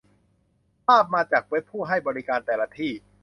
[0.87, 2.91] ภาพมาจากเว็บผู้ให้บริการแต่ละที่